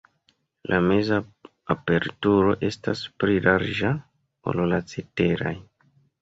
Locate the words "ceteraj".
4.95-5.55